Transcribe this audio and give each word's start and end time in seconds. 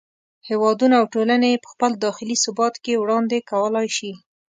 هېوادونه 0.49 0.95
او 0.99 1.05
ټولنې 1.13 1.47
یې 1.53 1.61
په 1.63 1.67
خپل 1.73 1.91
داخلي 2.05 2.35
ثبات 2.43 2.75
کې 2.83 3.01
وړاندې 3.01 3.45
کولای 3.51 3.87
شي. 3.97 4.11